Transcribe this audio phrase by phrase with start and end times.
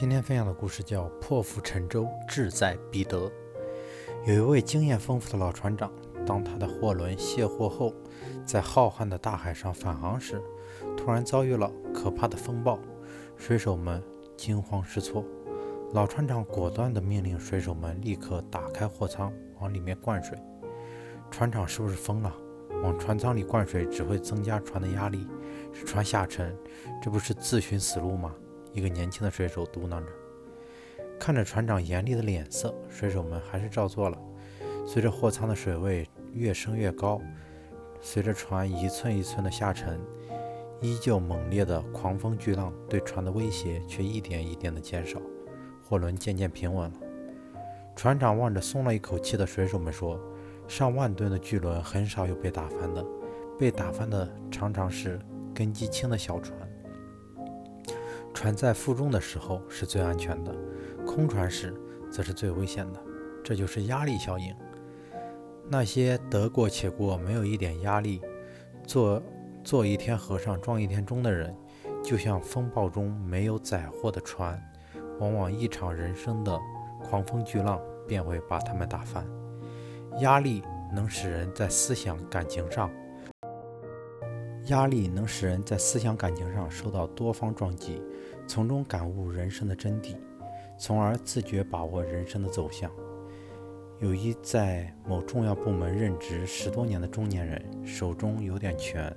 [0.00, 3.26] 今天分享的故事叫《破釜沉舟，志在必得》。
[4.24, 5.92] 有一位经验丰富的老船长，
[6.24, 7.92] 当他的货轮卸货后，
[8.46, 10.42] 在浩瀚的大海上返航时，
[10.96, 12.78] 突然遭遇了可怕的风暴，
[13.36, 14.02] 水手们
[14.38, 15.22] 惊慌失措。
[15.92, 20.38] 老船长果断地命令水手们立刻打开货舱，往里面灌水。
[21.30, 22.34] 船长是不是疯了？
[22.82, 25.28] 往船舱里灌水只会增加船的压力，
[25.74, 26.56] 使船下沉，
[27.02, 28.34] 这不是自寻死路吗？
[28.72, 30.06] 一个年轻的水手嘟囔着，
[31.18, 34.18] 看着船长严厉的脸色，水手们还是照做了。
[34.86, 37.20] 随着货舱的水位越升越高，
[38.00, 40.00] 随着船一寸一寸的下沉，
[40.80, 45.20] 依旧猛烈的狂风巨浪对船的威胁却一点一点的减少，
[45.84, 46.96] 货轮渐渐平稳了。
[47.96, 50.18] 船长望着松了一口气的水手们说
[50.66, 53.04] ：“上万吨的巨轮很少有被打翻的，
[53.58, 55.20] 被打翻的常常是
[55.52, 56.56] 根基轻的小船。”
[58.40, 60.56] 船在负重的时候是最安全的，
[61.06, 61.74] 空船时
[62.10, 62.98] 则是最危险的，
[63.44, 64.56] 这就是压力效应。
[65.68, 68.22] 那些得过且过、没有一点压力、
[68.86, 69.22] 做
[69.62, 71.54] 做一天和尚撞一天钟的人，
[72.02, 74.58] 就像风暴中没有载货的船，
[75.18, 76.58] 往往一场人生的
[77.04, 79.22] 狂风巨浪便会把他们打翻。
[80.20, 80.62] 压力
[80.94, 82.90] 能使人在思想感情上，
[84.70, 88.00] 压力能使人在思想感情上受到多方撞击。
[88.46, 90.16] 从中感悟人生的真谛，
[90.78, 92.90] 从而自觉把握人生的走向。
[94.00, 99.14] 有一在某重要部门任职十多年的中年人，手中有点权，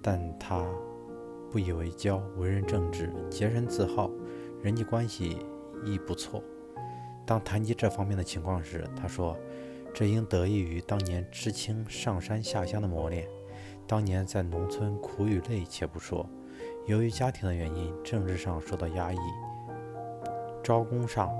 [0.00, 0.64] 但他
[1.50, 4.10] 不以为骄，为人正直，洁身自好，
[4.62, 5.36] 人际关系
[5.84, 6.42] 亦不错。
[7.26, 9.36] 当谈及这方面的情况时，他说
[9.92, 13.28] ：“这应得益于当年知青上山下乡的磨练，
[13.92, 16.26] 当年在农村苦与累且不说。”
[16.88, 19.18] 由于家庭的原因，政治上受到压抑，
[20.64, 21.30] 招工上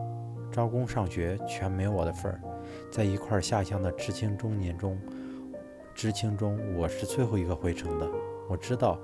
[0.53, 2.39] 招工上学全没我的份儿。
[2.91, 5.01] 在一块下乡的知青中年中，
[5.95, 8.07] 知青中我是最后一个回城的。
[8.51, 8.99] 我知道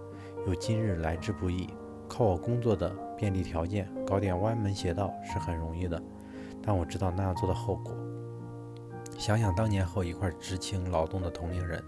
[0.46, 1.70] 有今日来之不易，
[2.06, 5.98] 靠我工作的便利条件搞点歪门邪道是很容易的，
[6.62, 7.94] 但我知道那样做的后果。
[9.18, 11.82] 想想当年和我一块知青劳动的同龄人，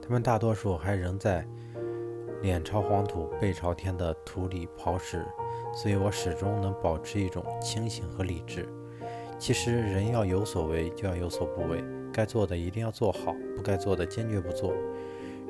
[0.00, 1.46] 他们大多数还仍在。
[2.42, 5.24] 脸朝黄土背朝天的土里刨食，
[5.74, 8.68] 所以我始终能保持一种清醒和理智。
[9.38, 11.82] 其实人要有所为，就要有所不为，
[12.12, 14.74] 该做的一定要做好，不该做的坚决不做。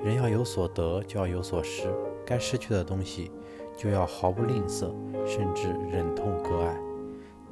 [0.02, 1.92] 人要有所得，就要有所失，
[2.24, 3.32] 该失去的东西
[3.76, 4.94] 就要毫不吝啬，
[5.26, 6.85] 甚至忍痛割爱。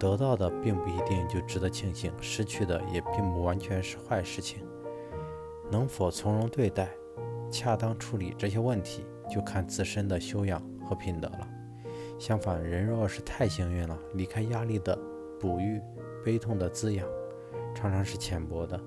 [0.04, 4.58] 得到的并不一定就值得庆幸，失去的也并不完全是坏事情。
[5.70, 6.90] 能否从容对待，
[7.50, 9.06] 恰当处理这些问题？
[9.32, 11.48] 就看自身的修养和品德了。
[12.18, 14.94] 相反，人若是太幸运了，离开压力的
[15.40, 15.80] 哺育、
[16.22, 17.08] 悲痛的滋养，
[17.74, 18.78] 常常是浅薄的。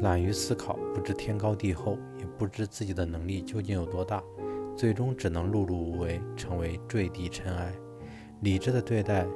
[0.00, 4.24] 懒于思考，不知天高地厚，也不知自己的能力究竟有多大，
[4.74, 7.70] 最终只能碌碌无为，成为坠地尘埃。
[8.40, 9.26] 理智的对待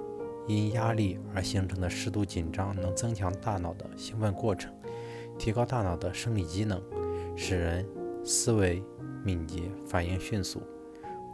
[0.56, 4.72] 因压力而形成的适度紧张，能增强大脑的兴奋过程，
[5.38, 6.82] 提高大脑的生理机能，
[7.36, 7.86] 使人
[8.24, 8.82] 思维。
[9.22, 10.62] 敏捷，反应迅速，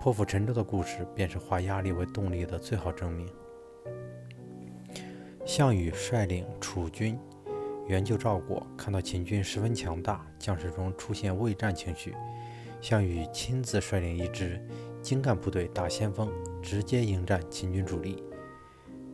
[0.01, 3.29] 破釜沉舟的故事便是化压力为动力的最好证明。
[5.45, 7.17] 项羽率领楚军
[7.87, 12.13] 援救赵国，看到秦军十分强大，将士中出现畏战情绪。
[12.81, 14.61] 项羽亲自率领一支
[15.01, 16.29] 精干部队打先锋，
[16.61, 18.21] 直接迎战秦军主力。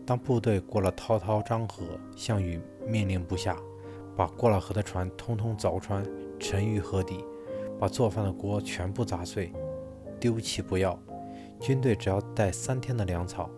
[0.05, 1.85] 当部队过了滔滔漳河，
[2.17, 3.57] 项羽命令部下
[4.17, 6.05] 把过了河的船通通凿穿，
[6.39, 7.25] 沉于河底。
[7.81, 9.53] 把做饭的锅全部砸碎，
[10.21, 10.97] 丢弃不要。
[11.59, 13.51] 军队只要带三天的粮草，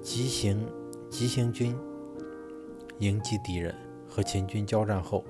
[0.00, 0.66] 急行
[1.10, 1.76] 急行军
[2.98, 3.74] 迎击敌人。
[4.08, 5.22] 和秦军交战后，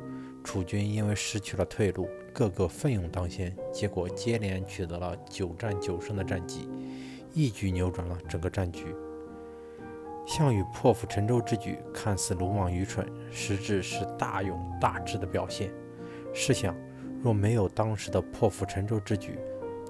[0.45, 6.69] 楚军因为失去了退路，个个奋勇当先，结果接连取得了九战九胜的战绩，
[7.35, 8.95] 一举扭转了整个战局。
[10.27, 15.73] 项羽破釜沉舟之举看似鲁莽愚蠢，实质是大勇大智的表现。
[16.33, 16.75] 试想。
[17.23, 19.39] 若没有当时的破釜沉舟之举，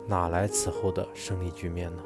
[0.09, 2.03] 哪来此后的胜利局面呢？